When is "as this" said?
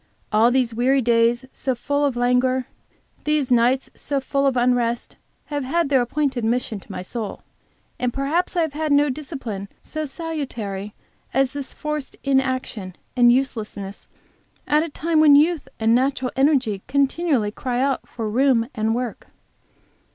11.35-11.71